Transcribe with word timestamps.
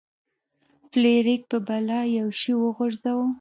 فلیریک 0.91 1.41
په 1.51 1.57
بلا 1.67 1.99
یو 2.17 2.27
شی 2.39 2.53
وغورځاوه. 2.57 3.25